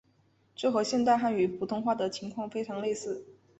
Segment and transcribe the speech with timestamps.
[0.55, 3.23] 这和现代汉语普通话的情况非常类似。